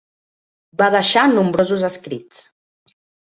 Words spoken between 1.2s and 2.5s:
nombrosos escrits.